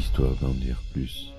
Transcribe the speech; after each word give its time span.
histoire 0.00 0.34
d'en 0.40 0.54
dire 0.54 0.80
plus. 0.94 1.30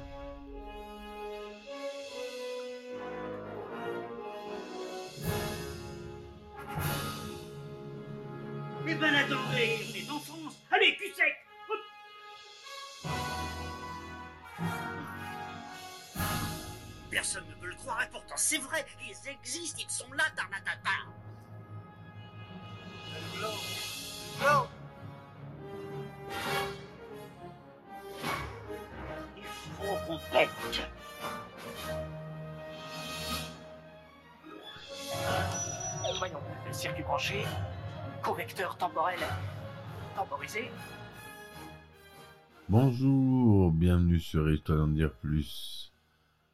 Voyons, 36.20 36.40
circuit 36.72 37.04
branché, 37.04 37.44
correcteur 38.22 38.78
temporel 38.78 39.20
temporisé. 40.16 40.70
Bonjour, 42.70 43.72
bienvenue 43.72 44.20
sur 44.20 44.50
Histoire 44.50 44.78
d'en 44.78 44.88
dire 44.88 45.12
plus. 45.12 45.92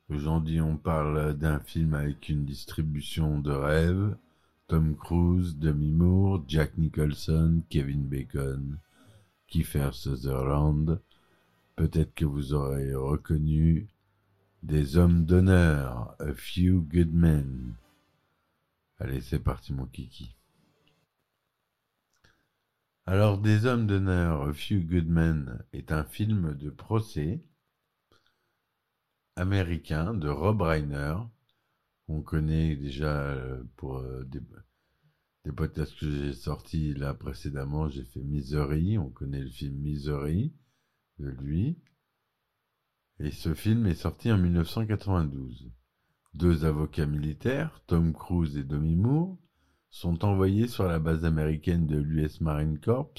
Aujourd'hui, 0.09 0.61
on 0.61 0.77
parle 0.77 1.33
d'un 1.33 1.59
film 1.59 1.93
avec 1.93 2.29
une 2.29 2.45
distribution 2.45 3.39
de 3.39 3.51
rêve. 3.51 4.15
Tom 4.67 4.95
Cruise, 4.95 5.57
Demi 5.57 5.91
Moore, 5.91 6.43
Jack 6.47 6.77
Nicholson, 6.77 7.61
Kevin 7.69 8.03
Bacon, 8.03 8.79
Kiefer 9.47 9.89
Sutherland. 9.93 10.99
Peut-être 11.77 12.15
que 12.15 12.25
vous 12.25 12.55
aurez 12.55 12.95
reconnu 12.95 13.87
des 14.63 14.97
hommes 14.97 15.25
d'honneur, 15.25 16.15
A 16.19 16.33
Few 16.33 16.81
Good 16.81 17.13
Men. 17.13 17.75
Allez, 18.97 19.21
c'est 19.21 19.37
parti 19.37 19.73
mon 19.73 19.85
kiki. 19.85 20.35
Alors, 23.05 23.37
Des 23.37 23.67
Hommes 23.67 23.85
d'honneur, 23.85 24.41
A 24.41 24.53
Few 24.53 24.81
Good 24.81 25.07
Men 25.07 25.63
est 25.71 25.91
un 25.91 26.03
film 26.03 26.55
de 26.55 26.71
procès 26.71 27.43
américain 29.35 30.15
de 30.15 30.29
Rob 30.29 30.63
Reiner. 30.63 31.17
On 32.07 32.23
connaît 32.23 32.75
déjà 32.75 33.21
euh, 33.21 33.63
pour 33.75 33.99
euh, 33.99 34.23
des, 34.23 34.41
des 35.45 35.51
podcasts 35.51 35.97
que 35.99 36.09
j'ai 36.09 36.33
sortis 36.33 36.95
là 36.95 37.13
précédemment. 37.13 37.87
J'ai 37.87 38.03
fait 38.03 38.23
Misery. 38.23 38.97
On 38.97 39.11
connaît 39.11 39.43
le 39.43 39.51
film 39.51 39.75
Misery 39.75 40.51
de 41.19 41.27
lui. 41.29 41.77
Et 43.19 43.31
ce 43.31 43.53
film 43.53 43.87
est 43.87 43.95
sorti 43.95 44.31
en 44.31 44.37
1992. 44.37 45.71
Deux 46.33 46.65
avocats 46.65 47.07
militaires, 47.07 47.81
Tom 47.87 48.13
Cruise 48.13 48.57
et 48.57 48.63
Demi 48.63 48.95
Moore, 48.95 49.37
sont 49.89 50.23
envoyés 50.23 50.67
sur 50.67 50.85
la 50.85 50.99
base 50.99 51.25
américaine 51.25 51.87
de 51.87 51.97
l'US 51.97 52.41
Marine 52.41 52.79
Corps 52.79 53.13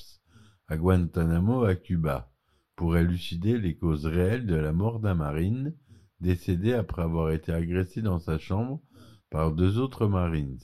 à 0.68 0.76
Guantanamo, 0.76 1.64
à 1.64 1.74
Cuba, 1.74 2.30
pour 2.76 2.96
élucider 2.96 3.58
les 3.58 3.74
causes 3.74 4.06
réelles 4.06 4.46
de 4.46 4.54
la 4.54 4.72
mort 4.72 5.00
d'un 5.00 5.14
marine 5.14 5.74
décédé 6.20 6.74
après 6.74 7.02
avoir 7.02 7.30
été 7.30 7.52
agressé 7.52 8.02
dans 8.02 8.18
sa 8.18 8.38
chambre 8.38 8.82
par 9.30 9.52
deux 9.52 9.78
autres 9.78 10.06
marines. 10.06 10.58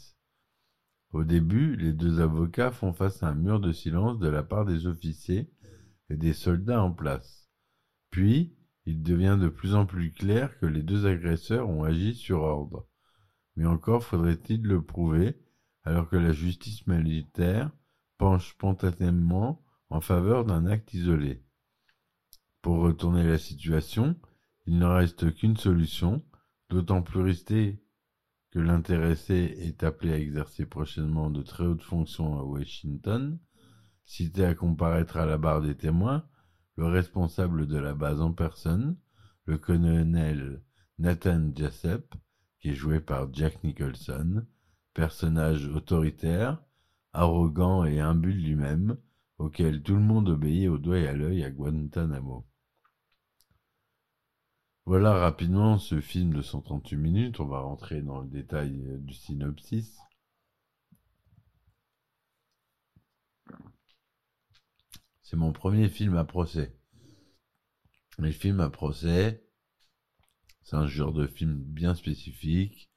Au 1.12 1.24
début, 1.24 1.76
les 1.76 1.92
deux 1.92 2.20
avocats 2.20 2.72
font 2.72 2.92
face 2.92 3.22
à 3.22 3.28
un 3.28 3.34
mur 3.34 3.60
de 3.60 3.72
silence 3.72 4.19
de 4.19 4.28
la 4.28 4.42
part 4.42 4.64
des 4.64 4.86
officiers 4.86 5.50
et 6.10 6.16
des 6.16 6.33
soldats 6.33 6.83
en 6.83 6.92
place. 6.92 7.48
Puis, 8.10 8.55
il 8.86 9.02
devient 9.02 9.38
de 9.41 9.48
plus 9.48 9.74
en 9.74 9.86
plus 9.86 10.12
clair 10.12 10.58
que 10.58 10.66
les 10.66 10.83
deux 10.83 11.06
agresseurs 11.06 11.69
ont 11.69 11.84
agi 11.84 12.15
sur 12.15 12.42
ordre. 12.42 12.87
Mais 13.56 13.66
encore 13.66 14.04
faudrait-il 14.04 14.62
le 14.62 14.82
prouver, 14.82 15.38
alors 15.84 16.09
que 16.09 16.16
la 16.16 16.32
justice 16.32 16.87
militaire 16.87 17.70
penche 18.19 18.50
spontanément 18.50 19.65
en 19.88 20.00
faveur 20.00 20.44
d'un 20.44 20.66
acte 20.66 20.92
isolé. 20.94 21.42
Pour 22.62 22.78
retourner 22.78 23.25
la 23.25 23.38
situation, 23.38 24.16
il 24.66 24.78
ne 24.78 24.86
reste 24.86 25.34
qu'une 25.34 25.56
solution, 25.56 26.25
d'autant 26.71 27.03
plus 27.03 27.21
risquée 27.21 27.82
que 28.50 28.59
l'intéressé 28.59 29.54
est 29.59 29.82
appelé 29.82 30.12
à 30.12 30.19
exercer 30.19 30.65
prochainement 30.65 31.31
de 31.31 31.42
très 31.42 31.65
hautes 31.65 31.82
fonctions 31.82 32.38
à 32.38 32.42
Washington, 32.42 33.38
cité 34.04 34.44
à 34.44 34.54
comparaître 34.54 35.16
à 35.16 35.26
la 35.26 35.38
barre 35.38 35.62
des 35.62 35.76
témoins, 35.76 36.26
le 36.76 36.87
responsable 36.87 37.66
de 37.66 37.78
la 37.78 37.94
base 37.94 38.20
en 38.20 38.32
personne, 38.32 38.97
le 39.47 39.59
colonel 39.59 40.62
Nathan 40.98 41.50
Jessup, 41.54 42.15
qui 42.60 42.70
est 42.70 42.75
joué 42.75 43.00
par 43.00 43.32
Jack 43.32 43.62
Nicholson, 43.62 44.47
personnage 44.94 45.66
autoritaire, 45.69 46.62
arrogant 47.12 47.84
et 47.84 48.00
imbu 48.00 48.32
de 48.32 48.41
lui-même, 48.41 48.97
auquel 49.38 49.82
tout 49.82 49.94
le 49.94 50.00
monde 50.00 50.28
obéit 50.28 50.69
au 50.69 50.78
doigt 50.78 50.98
et 50.98 51.09
à 51.09 51.12
l'œil 51.12 51.44
à 51.44 51.50
Guantanamo. 51.50 52.47
Voilà 54.86 55.15
rapidement 55.15 55.78
ce 55.78 56.00
film 56.00 56.34
de 56.34 56.42
138 56.42 56.97
minutes. 56.97 57.41
On 57.41 57.47
va 57.47 57.60
rentrer 57.60 58.03
dans 58.03 58.21
le 58.21 58.28
détail 58.28 58.98
du 58.98 59.15
synopsis. 59.15 60.03
C'est 65.34 65.41
mon 65.41 65.53
premier 65.53 65.89
film 65.89 66.17
à 66.17 66.25
procès. 66.25 66.78
Les 68.21 68.31
films 68.31 68.61
à 68.61 68.71
procès, 68.71 69.45
c'est 70.62 70.77
un 70.77 70.87
genre 70.87 71.12
de 71.12 71.27
film 71.27 71.56
bien 71.56 71.97
spécifique. 71.97 72.89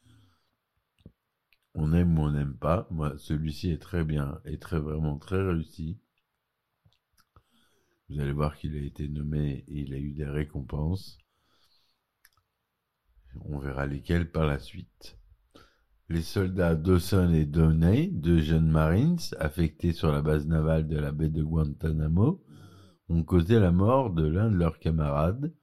On 1.73 1.93
aime 1.93 2.15
ou 2.19 2.21
on 2.21 2.31
n'aime 2.33 2.55
pas. 2.55 2.87
Moi, 2.91 3.17
celui-ci 3.17 3.71
est 3.71 3.81
très 3.81 4.03
bien 4.03 4.39
et 4.45 4.59
très 4.59 4.77
vraiment 4.77 5.17
très 5.17 5.41
réussi. 5.41 5.99
Vous 8.07 8.19
allez 8.19 8.33
voir 8.33 8.55
qu'il 8.55 8.75
a 8.75 8.81
été 8.81 9.07
nommé 9.07 9.65
et 9.67 9.79
il 9.79 9.95
a 9.95 9.97
eu 9.97 10.11
des 10.11 10.27
récompenses. 10.27 11.17
On 13.45 13.57
verra 13.57 13.87
lesquels 13.87 14.29
par 14.29 14.45
la 14.45 14.59
suite. 14.59 15.17
Les 16.09 16.21
soldats 16.21 16.75
Dawson 16.75 17.33
et 17.33 17.45
Downey, 17.45 18.07
deux 18.07 18.39
jeunes 18.39 18.69
Marines 18.69 19.19
affectés 19.39 19.91
sur 19.91 20.09
la 20.09 20.21
base 20.21 20.47
navale 20.47 20.87
de 20.87 20.97
la 20.97 21.11
baie 21.11 21.27
de 21.27 21.43
Guantanamo, 21.43 22.41
ont 23.09 23.23
causé 23.23 23.59
la 23.59 23.73
mort 23.73 24.13
de 24.13 24.25
l'un 24.25 24.49
de 24.49 24.55
leurs 24.55 24.79
camarades, 24.79 25.53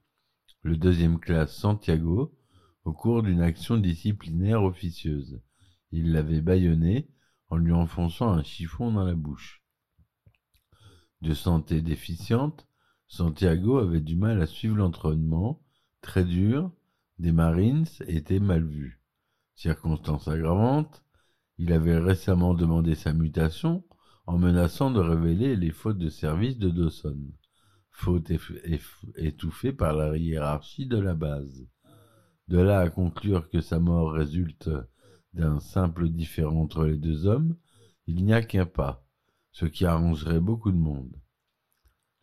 le 0.61 0.77
deuxième 0.77 1.19
classe 1.19 1.55
Santiago, 1.55 2.37
au 2.83 2.93
cours 2.93 3.23
d'une 3.23 3.41
action 3.41 3.77
disciplinaire 3.77 4.61
officieuse. 4.61 5.41
Ils 5.91 6.11
l'avaient 6.11 6.41
bâillonné 6.41 7.09
en 7.49 7.57
lui 7.57 7.73
enfonçant 7.73 8.29
un 8.29 8.43
chiffon 8.43 8.91
dans 8.91 9.03
la 9.03 9.15
bouche. 9.15 9.63
De 11.21 11.33
santé 11.33 11.81
déficiente, 11.81 12.67
Santiago 13.07 13.79
avait 13.79 13.99
du 13.99 14.15
mal 14.15 14.39
à 14.39 14.45
suivre 14.45 14.75
l'entraînement, 14.75 15.63
très 16.01 16.23
dur, 16.23 16.71
des 17.17 17.31
Marines 17.31 17.87
était 18.05 18.39
mal 18.39 18.63
vu. 18.63 19.01
Circonstance 19.55 20.27
aggravante, 20.27 21.03
il 21.57 21.71
avait 21.71 21.97
récemment 21.97 22.53
demandé 22.53 22.93
sa 22.93 23.13
mutation 23.13 23.83
en 24.27 24.37
menaçant 24.37 24.91
de 24.91 24.99
révéler 24.99 25.55
les 25.55 25.71
fautes 25.71 25.97
de 25.97 26.09
service 26.09 26.57
de 26.57 26.69
Dawson, 26.69 27.17
faute 27.89 28.31
étouffée 29.15 29.71
par 29.71 29.93
la 29.93 30.17
hiérarchie 30.17 30.87
de 30.87 30.97
la 30.97 31.15
base. 31.15 31.65
De 32.47 32.59
là 32.59 32.79
à 32.79 32.89
conclure 32.89 33.49
que 33.49 33.61
sa 33.61 33.79
mort 33.79 34.11
résulte 34.11 34.69
d'un 35.33 35.59
simple 35.59 36.09
différend 36.09 36.63
entre 36.63 36.85
les 36.85 36.97
deux 36.97 37.25
hommes, 37.25 37.55
il 38.07 38.23
n'y 38.25 38.33
a 38.33 38.43
qu'un 38.43 38.65
pas, 38.65 39.07
ce 39.51 39.65
qui 39.65 39.85
arrangerait 39.85 40.41
beaucoup 40.41 40.71
de 40.71 40.77
monde. 40.77 41.15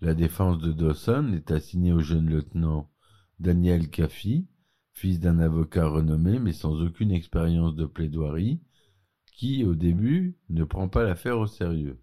La 0.01 0.15
défense 0.15 0.59
de 0.59 0.73
Dawson 0.73 1.33
est 1.35 1.51
assignée 1.51 1.93
au 1.93 2.01
jeune 2.01 2.29
lieutenant 2.29 2.91
Daniel 3.39 3.89
Caffey, 3.89 4.45
fils 4.93 5.21
d'un 5.21 5.39
avocat 5.39 5.87
renommé 5.87 6.39
mais 6.39 6.53
sans 6.53 6.81
aucune 6.83 7.13
expérience 7.13 7.75
de 7.75 7.87
plaidoirie, 7.87 8.61
qui, 9.33 9.65
au 9.65 9.75
début, 9.75 10.37
ne 10.51 10.65
prend 10.65 10.89
pas 10.89 11.03
l'affaire 11.03 11.39
au 11.39 11.47
sérieux. 11.47 12.01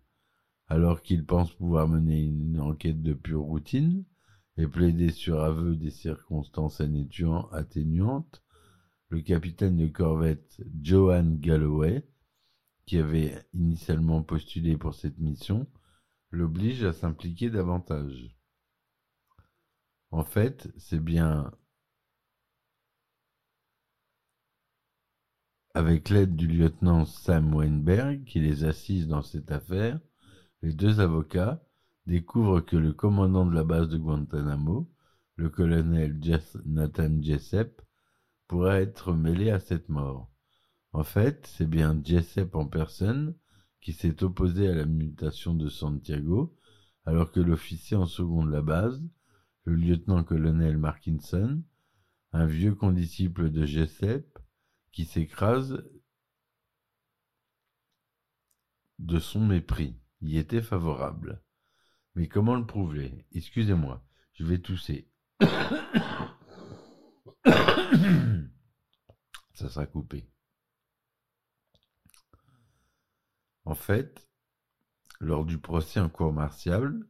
Alors 0.67 1.01
qu'il 1.01 1.25
pense 1.25 1.53
pouvoir 1.53 1.87
mener 1.87 2.21
une 2.21 2.59
enquête 2.59 3.01
de 3.01 3.13
pure 3.13 3.41
routine 3.41 4.03
et 4.57 4.67
plaider 4.67 5.11
sur 5.11 5.39
aveu 5.41 5.75
des 5.75 5.89
circonstances 5.89 6.81
atténuantes, 7.51 8.43
le 9.09 9.21
capitaine 9.21 9.77
de 9.77 9.87
corvette 9.87 10.61
Johan 10.81 11.37
Galloway, 11.39 12.05
qui 12.85 12.97
avait 12.97 13.33
initialement 13.53 14.21
postulé 14.21 14.77
pour 14.77 14.93
cette 14.93 15.19
mission, 15.19 15.67
l'oblige 16.31 16.83
à 16.83 16.93
s'impliquer 16.93 17.49
davantage. 17.49 18.35
En 20.11 20.23
fait, 20.23 20.71
c'est 20.77 21.03
bien 21.03 21.51
Avec 25.75 26.09
l'aide 26.09 26.35
du 26.35 26.47
lieutenant 26.47 27.05
Sam 27.05 27.53
Weinberg, 27.53 28.23
qui 28.23 28.39
les 28.39 28.63
assise 28.63 29.07
dans 29.07 29.21
cette 29.21 29.51
affaire, 29.51 29.99
les 30.63 30.73
deux 30.73 30.99
avocats 30.99 31.63
découvrent 32.07 32.61
que 32.61 32.75
le 32.75 32.91
commandant 32.91 33.45
de 33.45 33.53
la 33.53 33.63
base 33.63 33.87
de 33.87 33.97
Guantanamo, 33.97 34.89
le 35.35 35.49
colonel 35.49 36.19
Nathan 36.65 37.21
Jessup, 37.21 37.81
pourrait 38.47 38.81
être 38.81 39.13
mêlé 39.13 39.51
à 39.51 39.59
cette 39.59 39.89
mort. 39.89 40.31
En 40.91 41.03
fait, 41.03 41.45
c'est 41.45 41.69
bien 41.69 42.01
Jessup 42.03 42.55
en 42.55 42.65
personne 42.65 43.35
qui 43.79 43.93
s'est 43.93 44.23
opposé 44.23 44.67
à 44.67 44.73
la 44.73 44.85
mutation 44.85 45.53
de 45.53 45.69
Santiago, 45.69 46.55
alors 47.05 47.31
que 47.31 47.39
l'officier 47.39 47.95
en 47.95 48.07
second 48.07 48.43
de 48.43 48.51
la 48.51 48.63
base, 48.63 49.07
le 49.65 49.75
lieutenant-colonel 49.75 50.79
Markinson, 50.79 51.61
un 52.33 52.47
vieux 52.47 52.73
condisciple 52.73 53.51
de 53.51 53.65
Jessup, 53.67 54.39
qui 54.91 55.05
s'écrase 55.05 55.83
de 58.99 59.19
son 59.19 59.45
mépris, 59.45 59.97
y 60.21 60.37
était 60.37 60.61
favorable. 60.61 61.41
Mais 62.15 62.27
comment 62.27 62.55
le 62.55 62.65
prouver? 62.65 63.25
Excusez-moi, 63.31 64.03
je 64.33 64.43
vais 64.43 64.59
tousser. 64.59 65.09
Ça 69.53 69.69
sera 69.69 69.85
coupé. 69.85 70.29
En 73.65 73.75
fait, 73.75 74.27
lors 75.19 75.45
du 75.45 75.57
procès 75.59 75.99
en 75.99 76.09
cour 76.09 76.33
martiale, 76.33 77.07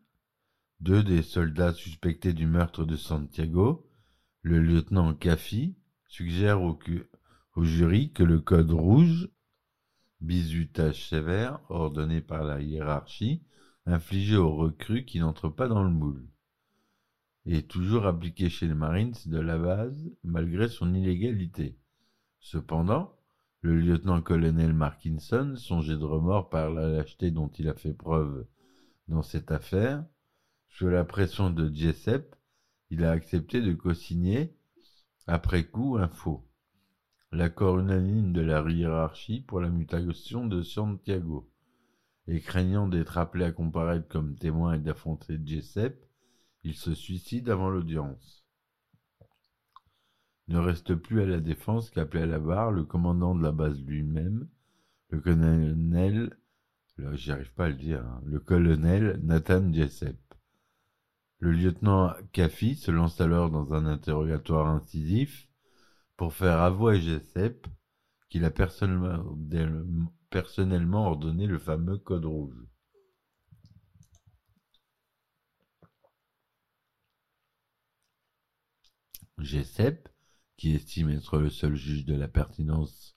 deux 0.80 1.04
des 1.04 1.24
soldats 1.24 1.74
suspectés 1.74 2.34
du 2.34 2.46
meurtre 2.48 2.86
de 2.86 2.96
Santiago, 2.96 3.90
le 4.42 4.60
lieutenant 4.60 5.14
Caffi, 5.14 5.78
suggèrent 6.08 6.62
au, 6.62 6.74
cu- 6.76 7.10
au 7.60 7.66
jury 7.66 8.14
que 8.14 8.24
le 8.24 8.40
code 8.40 8.72
rouge, 8.72 9.28
bizutage 10.22 11.10
sévère 11.10 11.60
ordonné 11.68 12.22
par 12.22 12.46
la 12.46 12.62
hiérarchie, 12.62 13.44
infligé 13.86 14.38
aux 14.38 14.56
recrues 14.56 15.04
qui 15.04 15.20
n'entrent 15.20 15.50
pas 15.50 15.68
dans 15.68 15.84
le 15.84 15.90
moule, 15.90 16.26
est 17.46 17.70
toujours 17.70 18.06
appliqué 18.06 18.50
chez 18.50 18.66
les 18.66 18.74
Marines 18.74 19.14
de 19.26 19.42
la 19.42 19.58
base 19.58 20.10
malgré 20.24 20.70
son 20.70 20.94
illégalité. 20.94 21.78
Cependant, 22.40 23.14
le 23.60 23.76
lieutenant-colonel 23.76 24.72
Markinson, 24.72 25.56
songé 25.58 25.98
de 25.98 26.06
remords 26.06 26.50
par 26.50 26.70
la 26.70 26.88
lâcheté 26.88 27.30
dont 27.30 27.50
il 27.50 27.68
a 27.68 27.74
fait 27.74 27.94
preuve 27.94 28.48
dans 29.10 29.22
cette 29.22 29.52
affaire, 29.52 30.06
sous 30.70 30.88
la 30.88 31.04
pression 31.04 31.50
de 31.50 31.70
Jessup, 31.76 32.38
il 32.90 33.04
a 33.04 33.12
accepté 33.12 33.60
de 33.62 33.74
co-signer, 33.74 34.56
après 35.28 35.66
coup, 35.66 35.98
un 35.98 36.08
faux. 36.08 36.49
L'accord 37.32 37.78
unanime 37.78 38.34
de 38.34 38.42
la 38.42 38.62
hiérarchie 38.68 39.42
pour 39.42 39.62
la 39.62 39.70
mutation 39.70 40.48
de 40.48 40.64
Santiago. 40.64 41.48
Et 42.28 42.42
craignant 42.42 42.88
d'être 42.88 43.20
appelé 43.20 43.46
à 43.46 43.52
comparaître 43.52 44.08
comme 44.08 44.36
témoin 44.36 44.74
et 44.74 44.80
d'affronter 44.80 45.40
Jessup, 45.46 45.96
il 46.64 46.74
se 46.74 46.96
suicide 46.96 47.50
avant 47.50 47.70
l'audience. 47.70 48.46
Ne 50.48 50.58
reste 50.58 50.96
plus 50.96 51.22
à 51.22 51.28
la 51.28 51.40
défense 51.40 51.92
qu'appeler 51.92 52.24
à 52.24 52.26
la 52.26 52.40
barre 52.40 52.72
le 52.72 52.84
commandant 52.84 53.36
de 53.36 53.44
la 53.44 53.52
base 53.52 53.80
lui-même, 53.84 54.48
le 55.10 55.20
colonel, 55.20 56.36
là, 56.98 57.16
j'y 57.16 57.32
pas 57.56 57.66
à 57.66 57.70
le 57.70 57.76
dire, 57.76 58.06
hein, 58.06 58.22
le 58.26 58.40
colonel 58.40 59.20
Nathan 59.24 59.72
Jessup. 59.72 60.18
Le 61.38 61.52
lieutenant 61.52 62.14
Caffi 62.32 62.76
se 62.76 62.90
lance 62.90 63.22
alors 63.22 63.52
dans 63.52 63.74
un 63.74 63.86
interrogatoire 63.86 64.68
incisif 64.68 65.49
pour 66.20 66.34
faire 66.34 66.60
avouer 66.60 66.98
à 66.98 67.00
Jessup 67.00 67.66
qu'il 68.30 68.44
a 68.44 68.52
personnellement, 68.52 69.24
ordonné 71.08 71.48
le 71.48 71.58
fameux 71.58 71.98
code 71.98 72.26
rouge. 72.26 72.68
Jessup, 79.38 80.10
qui 80.58 80.76
estime 80.76 81.10
être 81.10 81.38
le 81.38 81.50
seul 81.50 81.76
juge 81.76 82.04
de 82.04 82.16
la 82.16 82.28
pertinence 82.28 83.16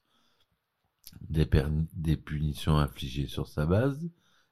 des, 1.22 1.50
des 1.94 2.16
punitions 2.16 2.78
infligées 2.78 3.26
sur 3.26 3.48
sa 3.48 3.66
base, 3.66 4.08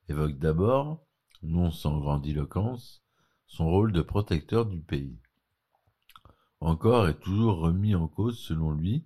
évoque 0.09 0.41
d'abord, 0.41 1.07
non 1.43 1.71
sans 1.71 2.01
grandiloquence, 2.01 3.05
son 3.47 3.71
rôle 3.71 3.93
de 3.93 4.03
protecteur 4.03 4.67
du 4.67 4.81
pays. 4.81 5.21
Encore 6.61 7.09
et 7.09 7.19
toujours 7.19 7.59
remis 7.59 7.95
en 7.95 8.07
cause, 8.07 8.39
selon 8.39 8.73
lui, 8.73 9.05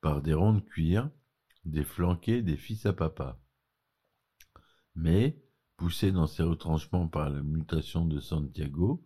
par 0.00 0.22
des 0.22 0.34
ronds 0.34 0.54
de 0.54 0.60
cuir, 0.60 1.10
des 1.64 1.84
flanqués, 1.84 2.42
des 2.42 2.56
fils 2.56 2.86
à 2.86 2.92
papa. 2.92 3.38
Mais, 4.94 5.42
poussé 5.76 6.12
dans 6.12 6.26
ses 6.26 6.42
retranchements 6.42 7.08
par 7.08 7.30
la 7.30 7.42
mutation 7.42 8.06
de 8.06 8.20
Santiago, 8.20 9.04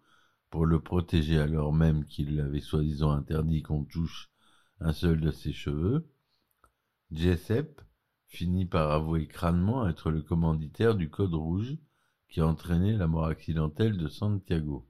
pour 0.50 0.64
le 0.64 0.80
protéger 0.80 1.38
alors 1.38 1.72
même 1.72 2.04
qu'il 2.06 2.40
avait 2.40 2.60
soi-disant 2.60 3.10
interdit 3.10 3.62
qu'on 3.62 3.84
touche 3.84 4.30
un 4.80 4.92
seul 4.92 5.20
de 5.20 5.30
ses 5.30 5.52
cheveux, 5.52 6.08
Jessup 7.10 7.80
finit 8.28 8.66
par 8.66 8.90
avouer 8.92 9.26
crânement 9.26 9.88
être 9.88 10.10
le 10.10 10.22
commanditaire 10.22 10.94
du 10.94 11.10
Code 11.10 11.34
rouge 11.34 11.76
qui 12.28 12.40
a 12.40 12.46
entraîné 12.46 12.96
la 12.96 13.06
mort 13.06 13.26
accidentelle 13.26 13.96
de 13.96 14.08
Santiago. 14.08 14.87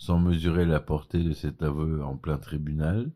Sans 0.00 0.18
mesurer 0.18 0.64
la 0.64 0.80
portée 0.80 1.22
de 1.22 1.34
cet 1.34 1.62
aveu 1.62 2.02
en 2.02 2.16
plein 2.16 2.38
tribunal, 2.38 3.12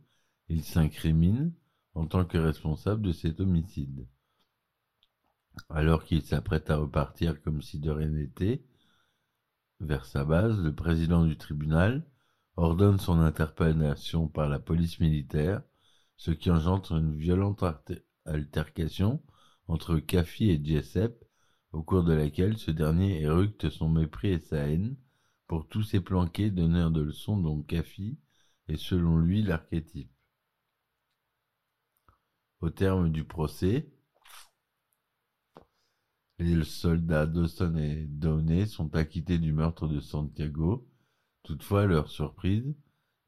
il 0.50 0.62
s'incrimine 0.62 1.54
en 1.94 2.06
tant 2.06 2.26
que 2.26 2.36
responsable 2.36 3.00
de 3.00 3.12
cet 3.12 3.40
homicide. 3.40 4.06
Alors 5.70 6.04
qu'il 6.04 6.20
s'apprête 6.20 6.68
à 6.68 6.76
repartir 6.76 7.40
comme 7.40 7.62
si 7.62 7.80
de 7.80 7.90
rien 7.90 8.10
n'était, 8.10 8.66
vers 9.80 10.04
sa 10.04 10.26
base, 10.26 10.60
le 10.60 10.74
président 10.74 11.24
du 11.24 11.38
tribunal 11.38 12.04
ordonne 12.56 12.98
son 12.98 13.18
interpellation 13.18 14.28
par 14.28 14.50
la 14.50 14.58
police 14.58 15.00
militaire, 15.00 15.62
ce 16.18 16.32
qui 16.32 16.50
engendre 16.50 16.98
une 16.98 17.16
violente 17.16 17.62
alter- 17.62 18.04
altercation 18.26 19.22
entre 19.68 19.98
Caffi 20.00 20.50
et 20.50 20.62
Jessup, 20.62 21.14
au 21.72 21.82
cours 21.82 22.04
de 22.04 22.12
laquelle 22.12 22.58
ce 22.58 22.70
dernier 22.70 23.22
éructe 23.22 23.70
son 23.70 23.88
mépris 23.88 24.32
et 24.32 24.38
sa 24.38 24.68
haine 24.68 24.98
pour 25.46 25.68
tous 25.68 25.82
ces 25.82 26.00
planqués 26.00 26.50
donneurs 26.50 26.90
de 26.90 27.00
leçons 27.00 27.38
dont 27.38 27.62
Caffi 27.62 28.18
est 28.68 28.76
selon 28.76 29.18
lui 29.18 29.42
l'archétype. 29.42 30.10
Au 32.60 32.68
terme 32.68 33.12
du 33.12 33.22
procès, 33.22 33.88
les 36.38 36.62
soldats 36.62 37.26
Dawson 37.26 37.76
et 37.76 38.06
Downey 38.06 38.66
sont 38.66 38.94
acquittés 38.94 39.38
du 39.38 39.52
meurtre 39.52 39.88
de 39.88 39.98
Santiago. 39.98 40.86
Toutefois, 41.42 41.82
à 41.82 41.86
leur 41.86 42.08
surprise, 42.08 42.72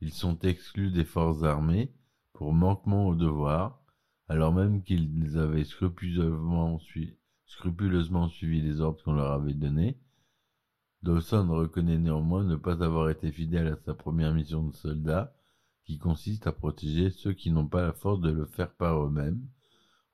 ils 0.00 0.12
sont 0.12 0.38
exclus 0.40 0.92
des 0.92 1.04
forces 1.04 1.42
armées 1.42 1.92
pour 2.32 2.52
manquement 2.52 3.08
au 3.08 3.16
devoir, 3.16 3.82
alors 4.28 4.54
même 4.54 4.84
qu'ils 4.84 5.36
avaient 5.36 5.64
scrupuleusement, 5.64 6.78
sui- 6.78 7.16
scrupuleusement 7.46 8.28
suivi 8.28 8.60
les 8.60 8.80
ordres 8.80 9.02
qu'on 9.02 9.14
leur 9.14 9.32
avait 9.32 9.54
donnés. 9.54 9.98
Dawson 11.06 11.48
reconnaît 11.48 11.98
néanmoins 11.98 12.42
ne 12.42 12.56
pas 12.56 12.82
avoir 12.82 13.10
été 13.10 13.30
fidèle 13.30 13.68
à 13.68 13.76
sa 13.76 13.94
première 13.94 14.34
mission 14.34 14.64
de 14.64 14.74
soldat, 14.74 15.32
qui 15.84 15.98
consiste 15.98 16.48
à 16.48 16.52
protéger 16.52 17.10
ceux 17.10 17.32
qui 17.32 17.52
n'ont 17.52 17.68
pas 17.68 17.82
la 17.82 17.92
force 17.92 18.20
de 18.20 18.30
le 18.30 18.44
faire 18.44 18.74
par 18.74 19.04
eux-mêmes, 19.04 19.40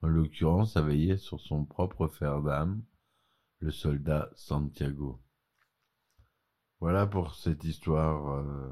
en 0.03 0.07
l'occurrence 0.07 0.77
à 0.77 0.83
veiller 0.83 1.17
sur 1.17 1.39
son 1.41 1.65
propre 1.65 2.07
fer 2.07 2.43
d'âme, 2.43 2.83
le 3.59 3.71
soldat 3.71 4.29
Santiago. 4.35 5.19
Voilà 6.79 7.07
pour 7.07 7.33
cette 7.33 7.63
histoire. 7.63 8.29
euh, 8.29 8.69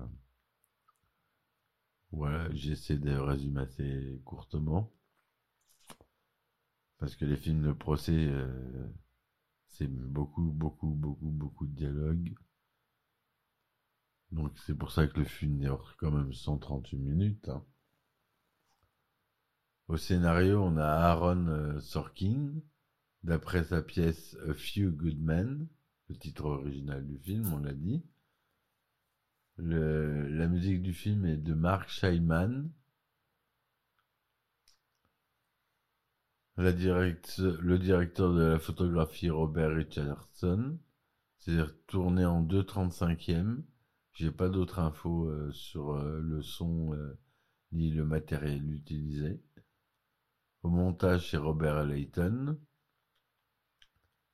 Voilà, 2.12 2.54
j'essaie 2.54 2.98
de 2.98 3.16
résumer 3.18 3.62
assez 3.62 4.22
courtement. 4.26 4.92
Parce 7.00 7.16
que 7.16 7.26
les 7.26 7.38
films 7.38 7.64
de 7.64 7.74
procès, 7.74 8.28
euh, 8.28 8.88
beaucoup, 9.88 10.52
beaucoup, 10.52 10.90
beaucoup, 10.90 11.30
beaucoup 11.30 11.68
de 11.68 11.76
dialogues. 11.76 12.34
Donc 14.32 14.52
c'est 14.66 14.76
pour 14.76 14.92
ça 14.92 15.08
que 15.08 15.20
le 15.20 15.26
film 15.26 15.58
dure 15.60 15.96
quand 16.00 16.12
même 16.12 16.34
138 16.34 16.98
minutes. 16.98 17.50
hein. 17.50 17.64
Au 19.88 19.98
scénario, 19.98 20.64
on 20.64 20.78
a 20.78 20.86
Aaron 20.86 21.48
euh, 21.48 21.80
Sorkin, 21.82 22.54
d'après 23.24 23.66
sa 23.66 23.82
pièce 23.82 24.38
A 24.48 24.54
Few 24.54 24.90
Good 24.92 25.20
Men, 25.20 25.68
le 26.08 26.16
titre 26.16 26.46
original 26.46 27.06
du 27.06 27.18
film, 27.20 27.54
on 27.54 27.58
l'a 27.58 27.74
dit. 27.74 28.02
La 29.58 30.48
musique 30.48 30.82
du 30.82 30.94
film 30.94 31.26
est 31.26 31.38
de 31.38 31.54
Mark 31.54 31.90
Scheiman. 31.90 32.72
Le 36.58 37.78
directeur 37.78 38.34
de 38.34 38.42
la 38.42 38.60
photographie 38.60 39.30
Robert 39.30 39.76
Richardson. 39.76 40.78
C'est 41.38 41.58
tourné 41.88 42.26
en 42.26 42.44
2.35e. 42.44 43.64
J'ai 44.14 44.32
pas 44.32 44.50
d'autres 44.50 44.80
infos 44.80 45.30
euh, 45.30 45.52
sur 45.52 45.94
euh, 45.94 46.20
le 46.22 46.42
son 46.42 46.94
euh, 46.94 47.18
ni 47.72 47.90
le 47.90 48.06
matériel 48.06 48.72
utilisé. 48.72 49.42
Au 50.64 50.70
montage, 50.70 51.32
c'est 51.32 51.38
Robert 51.38 51.86
Layton. 51.86 52.60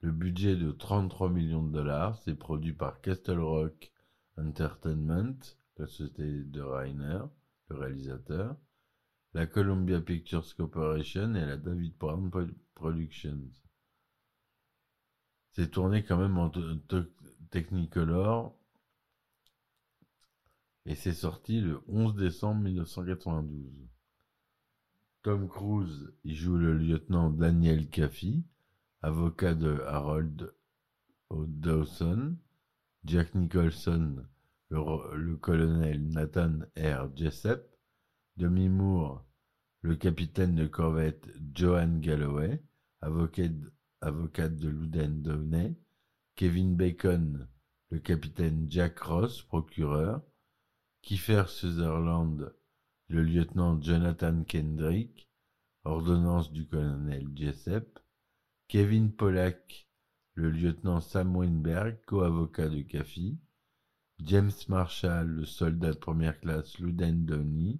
Le 0.02 0.12
budget 0.12 0.56
de 0.56 0.72
33 0.72 1.30
millions 1.30 1.64
de 1.64 1.72
dollars. 1.72 2.18
C'est 2.24 2.36
produit 2.36 2.74
par 2.74 3.00
Castle 3.02 3.40
Rock 3.40 3.92
Entertainment 4.38 5.38
la 5.80 5.88
société 5.88 6.44
de 6.44 6.62
Reiner, 6.62 7.22
le 7.70 7.76
réalisateur, 7.76 8.56
la 9.34 9.46
Columbia 9.46 10.01
Pictures 10.01 10.55
Corporation 10.55 11.36
et 11.36 11.46
la 11.46 11.57
David 11.57 11.98
Brown 11.98 12.31
Productions. 12.74 13.51
C'est 15.51 15.72
tourné 15.72 16.03
quand 16.03 16.17
même 16.17 16.38
en 16.38 16.51
Technicolor 17.50 18.57
et 20.86 20.96
c'est 20.96 21.13
sorti 21.13 21.60
le 21.60 21.81
11 21.88 22.15
décembre 22.15 22.62
1992. 22.62 23.89
Tom 25.24 25.50
Cruise 25.50 26.13
y 26.24 26.34
joue 26.34 26.57
le 26.57 26.77
lieutenant 26.77 27.29
Daniel 27.29 27.89
Caffey, 27.89 28.43
avocat 29.01 29.53
de 29.53 29.81
Harold 29.86 30.53
Dawson, 31.29 32.38
Jack 33.03 33.36
Nicholson, 33.36 34.25
le, 34.69 35.36
colonel 35.36 36.07
Nathan 36.10 36.60
R. 36.77 37.10
Jessup, 37.15 37.62
Demi 38.38 38.70
Moore, 38.70 39.25
le 39.82 39.96
capitaine 39.96 40.53
de 40.53 40.67
corvette 40.67 41.27
Johan 41.56 41.98
Galloway, 41.98 42.62
avocat, 43.01 43.50
de 43.50 44.67
Loudon 44.67 45.10
Downey, 45.10 45.75
Kevin 46.36 46.75
Bacon, 46.75 47.48
le 47.89 47.98
capitaine 47.98 48.67
Jack 48.70 49.00
Ross, 49.00 49.41
procureur, 49.41 50.22
Kiefer 51.01 51.46
Sutherland, 51.48 52.53
le 53.08 53.24
lieutenant 53.24 53.82
Jonathan 53.82 54.44
Kendrick, 54.44 55.27
ordonnance 55.84 56.51
du 56.51 56.67
colonel 56.67 57.27
Jessup, 57.36 57.98
Kevin 58.67 59.12
Pollack, 59.12 59.89
le 60.36 60.51
lieutenant 60.51 61.01
Sam 61.01 61.36
Weinberg, 61.36 61.98
co-avocat 62.06 62.70
de 62.70 62.84
Caffey, 62.84 63.36
James 64.20 64.51
Marshall, 64.67 65.27
le 65.27 65.46
soldat 65.46 65.94
de 65.94 65.98
première 65.98 66.39
classe 66.39 66.77
Loudon 66.77 67.15
Downey, 67.15 67.79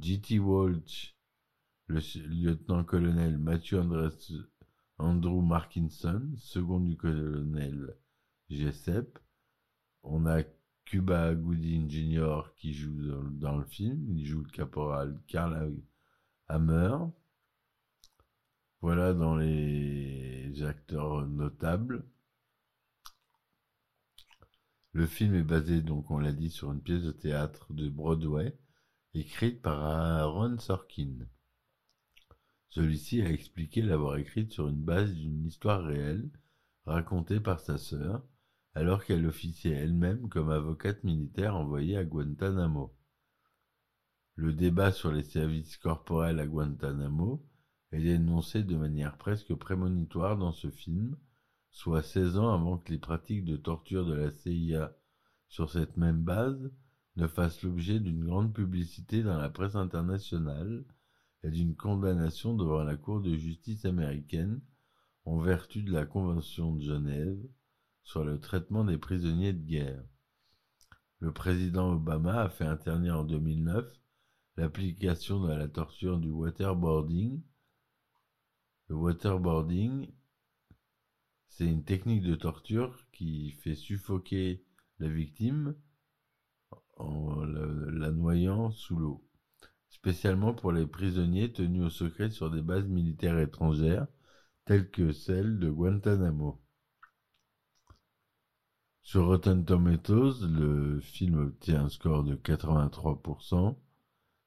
J.T. 0.00 0.38
Walsh, 0.38 1.14
le 1.86 2.00
lieutenant-colonel 2.26 3.36
Matthew 3.36 3.74
Andrew 4.96 5.42
Markinson, 5.42 6.32
second 6.38 6.80
du 6.80 6.96
colonel 6.96 7.94
Jessup. 8.48 9.18
On 10.02 10.24
a 10.24 10.42
Cuba 10.86 11.34
Gooding 11.34 11.90
Jr. 11.90 12.50
qui 12.56 12.72
joue 12.72 13.12
dans, 13.32 13.58
le 13.58 13.64
film. 13.66 14.16
Il 14.16 14.24
joue 14.24 14.42
le 14.42 14.50
caporal 14.50 15.20
Karl 15.26 15.76
Hammer. 16.48 16.96
Voilà 18.80 19.12
dans 19.12 19.36
les 19.36 20.62
acteurs 20.62 21.26
notables. 21.26 22.06
Le 24.92 25.06
film 25.06 25.34
est 25.34 25.44
basé, 25.44 25.82
donc 25.82 26.10
on 26.10 26.18
l'a 26.18 26.32
dit, 26.32 26.48
sur 26.48 26.72
une 26.72 26.80
pièce 26.80 27.02
de 27.02 27.12
théâtre 27.12 27.74
de 27.74 27.90
Broadway, 27.90 28.56
écrite 29.14 29.60
par 29.60 29.82
Aaron 29.82 30.58
Sorkin. 30.58 31.26
Celui-ci 32.68 33.22
a 33.22 33.28
expliqué 33.28 33.82
l'avoir 33.82 34.16
écrite 34.16 34.52
sur 34.52 34.68
une 34.68 34.82
base 34.82 35.12
d'une 35.14 35.44
histoire 35.44 35.82
réelle, 35.82 36.30
racontée 36.86 37.40
par 37.40 37.58
sa 37.58 37.76
sœur, 37.78 38.24
alors 38.74 39.04
qu'elle 39.04 39.26
officiait 39.26 39.72
elle-même 39.72 40.28
comme 40.28 40.50
avocate 40.50 41.02
militaire 41.02 41.56
envoyée 41.56 41.96
à 41.96 42.04
Guantanamo. 42.04 42.94
Le 44.36 44.52
débat 44.52 44.92
sur 44.92 45.10
les 45.10 45.24
services 45.24 45.76
corporels 45.76 46.38
à 46.38 46.46
Guantanamo 46.46 47.44
est 47.90 48.00
dénoncé 48.00 48.62
de 48.62 48.76
manière 48.76 49.18
presque 49.18 49.54
prémonitoire 49.54 50.38
dans 50.38 50.52
ce 50.52 50.70
film, 50.70 51.16
soit 51.72 52.02
16 52.02 52.38
ans 52.38 52.54
avant 52.54 52.78
que 52.78 52.92
les 52.92 52.98
pratiques 52.98 53.44
de 53.44 53.56
torture 53.56 54.06
de 54.06 54.14
la 54.14 54.30
CIA 54.30 54.96
sur 55.48 55.68
cette 55.68 55.96
même 55.96 56.22
base 56.22 56.70
ne 57.20 57.26
fassent 57.26 57.62
l'objet 57.62 58.00
d'une 58.00 58.24
grande 58.24 58.54
publicité 58.54 59.22
dans 59.22 59.36
la 59.36 59.50
presse 59.50 59.76
internationale 59.76 60.84
et 61.42 61.50
d'une 61.50 61.76
condamnation 61.76 62.54
devant 62.54 62.82
la 62.82 62.96
Cour 62.96 63.20
de 63.20 63.36
justice 63.36 63.84
américaine 63.84 64.62
en 65.26 65.38
vertu 65.38 65.82
de 65.82 65.92
la 65.92 66.06
Convention 66.06 66.74
de 66.74 66.80
Genève 66.80 67.38
sur 68.02 68.24
le 68.24 68.40
traitement 68.40 68.84
des 68.84 68.96
prisonniers 68.96 69.52
de 69.52 69.62
guerre. 69.62 70.02
Le 71.18 71.30
président 71.30 71.92
Obama 71.92 72.40
a 72.40 72.48
fait 72.48 72.64
interdire 72.64 73.18
en 73.18 73.24
2009 73.24 73.84
l'application 74.56 75.40
de 75.40 75.52
la 75.52 75.68
torture 75.68 76.18
du 76.18 76.30
waterboarding. 76.30 77.42
Le 78.88 78.96
waterboarding 78.96 80.10
c'est 81.48 81.66
une 81.66 81.84
technique 81.84 82.22
de 82.22 82.34
torture 82.34 83.06
qui 83.12 83.50
fait 83.50 83.74
suffoquer 83.74 84.64
la 84.98 85.08
victime 85.08 85.74
en 86.96 87.44
la, 87.44 88.10
noyant 88.10 88.70
sous 88.70 88.96
l'eau, 88.96 89.24
spécialement 89.88 90.54
pour 90.54 90.72
les 90.72 90.86
prisonniers 90.86 91.52
tenus 91.52 91.84
au 91.84 91.90
secret 91.90 92.30
sur 92.30 92.50
des 92.50 92.62
bases 92.62 92.86
militaires 92.86 93.38
étrangères, 93.38 94.06
telles 94.64 94.90
que 94.90 95.12
celle 95.12 95.58
de 95.58 95.70
Guantanamo. 95.70 96.60
Sur 99.02 99.26
Rotten 99.26 99.64
Tomatoes, 99.64 100.46
le 100.46 101.00
film 101.00 101.38
obtient 101.38 101.86
un 101.86 101.88
score 101.88 102.22
de 102.22 102.36
83%, 102.36 103.76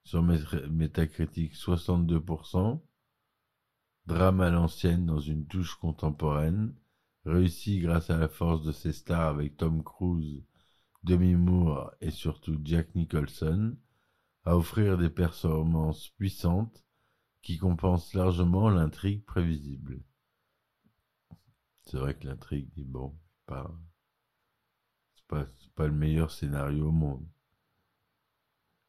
sur 0.03 0.21
Metacritic 0.21 1.53
62%, 1.53 2.81
drame 4.05 4.41
à 4.41 4.49
l'ancienne 4.49 5.05
dans 5.05 5.19
une 5.19 5.45
touche 5.47 5.75
contemporaine, 5.75 6.73
réussi 7.25 7.79
grâce 7.79 8.09
à 8.09 8.17
la 8.17 8.27
force 8.27 8.63
de 8.63 8.71
ses 8.71 8.93
stars 8.93 9.29
avec 9.29 9.57
Tom 9.57 9.83
Cruise, 9.83 10.43
Demi 11.03 11.35
Moore 11.35 11.91
et 12.01 12.11
surtout 12.11 12.59
Jack 12.63 12.95
Nicholson, 12.95 13.75
à 14.45 14.57
offrir 14.57 14.97
des 14.97 15.09
performances 15.09 16.09
puissantes 16.17 16.83
qui 17.41 17.57
compensent 17.57 18.13
largement 18.13 18.69
l'intrigue 18.69 19.23
prévisible. 19.25 20.01
C'est 21.81 21.97
vrai 21.97 22.15
que 22.15 22.27
l'intrigue 22.27 22.71
est 22.77 22.85
bon, 22.85 23.15
c'est 23.47 25.27
pas, 25.27 25.45
pas 25.75 25.87
le 25.87 25.93
meilleur 25.93 26.31
scénario 26.31 26.87
au 26.87 26.91
monde. 26.91 27.27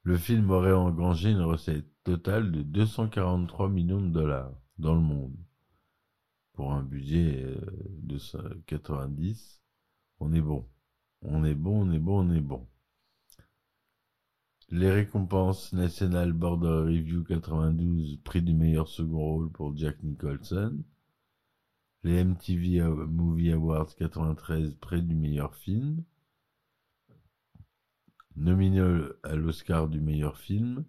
Le 0.02 0.16
film 0.18 0.50
aurait 0.50 0.73
engrangé 0.73 1.30
une 1.30 1.40
recette 1.40 1.88
totale 2.04 2.52
de 2.52 2.62
243 2.62 3.68
millions 3.68 4.02
de 4.02 4.11
dollars 4.12 4.52
dans 4.78 4.94
le 4.94 5.00
monde 5.00 5.37
pour 6.54 6.73
un 6.73 6.83
budget 6.83 7.42
euh, 7.44 7.61
de 7.88 8.18
90, 8.66 9.62
on 10.21 10.33
est 10.33 10.40
bon. 10.40 10.66
On 11.25 11.45
est 11.45 11.54
bon, 11.54 11.87
on 11.87 11.93
est 11.93 11.99
bon, 11.99 12.26
on 12.26 12.35
est 12.35 12.40
bon. 12.40 12.66
Les 14.71 14.90
récompenses 14.90 15.73
National 15.73 16.33
Border 16.33 16.85
Review 16.87 17.25
92, 17.25 18.19
prix 18.25 18.43
du 18.43 18.54
meilleur 18.54 18.88
second 18.88 19.19
rôle 19.19 19.50
pour 19.50 19.76
Jack 19.76 20.02
Nicholson. 20.02 20.85
Les 22.02 22.23
MTV 22.23 22.83
Movie 23.09 23.52
Awards 23.52 23.95
93, 23.97 24.75
prix 24.75 25.02
du 25.02 25.14
meilleur 25.14 25.54
film. 25.54 26.04
Nominé 28.37 28.81
à 29.23 29.35
l'Oscar 29.35 29.88
du 29.88 30.00
meilleur 30.00 30.38
film. 30.38 30.85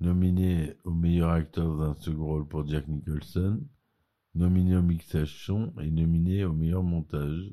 Nominé 0.00 0.76
au 0.84 0.92
meilleur 0.92 1.30
acteur 1.30 1.76
d'un 1.76 1.94
second 1.94 2.26
rôle 2.26 2.48
pour 2.48 2.66
Jack 2.66 2.88
Nicholson 2.88 3.60
nominé 4.34 4.76
au 4.76 4.82
mixage 4.82 5.44
son 5.44 5.72
et 5.80 5.90
nominé 5.90 6.44
au 6.44 6.52
meilleur 6.52 6.82
montage 6.82 7.52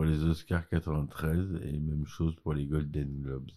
pour 0.00 0.06
les 0.06 0.24
Oscars 0.24 0.66
93 0.70 1.60
et 1.62 1.78
même 1.78 2.06
chose 2.06 2.34
pour 2.36 2.54
les 2.54 2.64
Golden 2.64 3.20
Globes. 3.20 3.50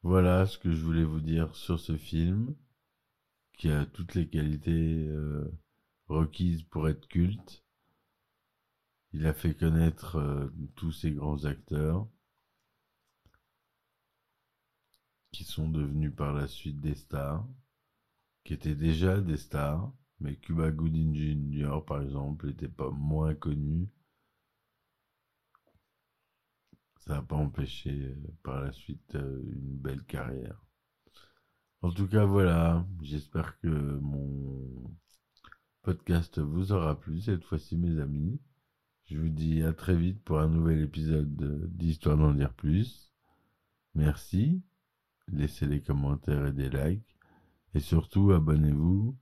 Voilà 0.00 0.46
ce 0.46 0.56
que 0.56 0.72
je 0.72 0.82
voulais 0.82 1.04
vous 1.04 1.20
dire 1.20 1.54
sur 1.54 1.78
ce 1.78 1.98
film 1.98 2.56
qui 3.58 3.68
a 3.70 3.84
toutes 3.84 4.14
les 4.14 4.30
qualités 4.30 5.08
euh, 5.08 5.46
requises 6.06 6.62
pour 6.62 6.88
être 6.88 7.06
culte. 7.06 7.66
Il 9.12 9.26
a 9.26 9.34
fait 9.34 9.54
connaître 9.54 10.16
euh, 10.16 10.48
tous 10.74 10.92
ces 10.92 11.10
grands 11.10 11.44
acteurs 11.44 12.08
qui 15.32 15.44
sont 15.44 15.68
devenus 15.68 16.16
par 16.16 16.32
la 16.32 16.48
suite 16.48 16.80
des 16.80 16.94
stars 16.94 17.46
qui 18.44 18.54
étaient 18.54 18.74
déjà 18.74 19.20
des 19.20 19.36
stars, 19.36 19.92
mais 20.20 20.36
Cuba 20.36 20.70
Gooding 20.70 21.14
Jr. 21.14 21.80
par 21.86 22.02
exemple 22.02 22.46
n'était 22.46 22.68
pas 22.68 22.90
moins 22.90 23.34
connu. 23.34 23.88
Ça 26.98 27.14
n'a 27.14 27.22
pas 27.22 27.36
empêché 27.36 27.90
euh, 27.90 28.36
par 28.42 28.60
la 28.60 28.72
suite 28.72 29.14
euh, 29.14 29.42
une 29.44 29.78
belle 29.78 30.04
carrière. 30.04 30.60
En 31.80 31.90
tout 31.92 32.08
cas, 32.08 32.24
voilà, 32.24 32.84
j'espère 33.02 33.58
que 33.60 33.68
mon 33.68 34.90
podcast 35.82 36.38
vous 36.40 36.72
aura 36.72 36.98
plu 36.98 37.20
cette 37.20 37.44
fois-ci, 37.44 37.76
mes 37.76 38.00
amis. 38.00 38.40
Je 39.04 39.16
vous 39.18 39.28
dis 39.28 39.62
à 39.62 39.72
très 39.72 39.96
vite 39.96 40.22
pour 40.24 40.40
un 40.40 40.48
nouvel 40.48 40.82
épisode 40.82 41.70
d'Histoire 41.76 42.16
d'en 42.16 42.34
dire 42.34 42.52
plus. 42.52 43.12
Merci. 43.94 44.62
Laissez 45.28 45.66
des 45.66 45.80
commentaires 45.80 46.46
et 46.46 46.52
des 46.52 46.68
likes. 46.68 47.16
Et 47.74 47.80
surtout, 47.80 48.32
abonnez-vous. 48.32 49.16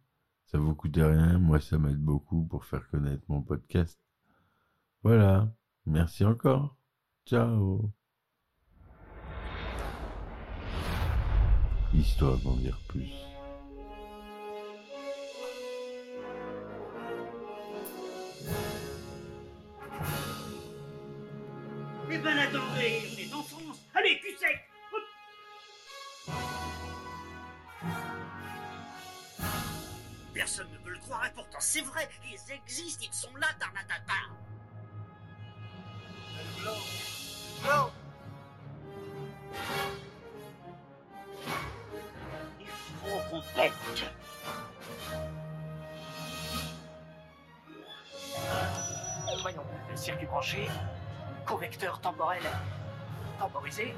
Ça 0.46 0.58
vous 0.58 0.74
coûte 0.74 0.96
rien. 0.96 1.38
Moi, 1.38 1.60
ça 1.60 1.76
m'aide 1.78 1.98
beaucoup 1.98 2.44
pour 2.44 2.64
faire 2.64 2.88
connaître 2.88 3.24
mon 3.28 3.42
podcast. 3.42 3.98
Voilà. 5.02 5.52
Merci 5.86 6.24
encore. 6.24 6.76
Ciao. 7.26 7.90
Histoire 11.92 12.38
d'en 12.38 12.56
dire 12.56 12.78
plus. 12.88 13.12
Eh 22.08 22.18
ben 22.18 22.38
attendez, 22.38 23.02
on 23.12 23.18
est 23.18 23.34
en 23.34 23.42
France. 23.42 23.82
Allez, 23.94 24.20
cul 24.20 24.36
sec 24.38 24.75
pourtant 31.34 31.58
c'est 31.60 31.82
vrai, 31.82 32.08
ils 32.24 32.52
existent, 32.52 33.04
ils 33.08 33.14
sont 33.14 33.34
là, 33.36 33.46
Tarnatata. 33.58 34.12
Il 42.60 42.66
faut 42.66 43.30
qu'on 43.30 43.42
pète. 43.54 43.72
Voyons, 49.42 49.64
circuit 49.94 50.26
branché, 50.26 50.68
correcteur 51.44 52.00
temporel 52.00 52.42
temporisé, 53.38 53.94